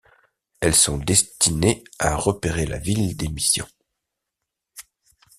[0.61, 3.67] Elles sont destinées à repérer la ville d'émission.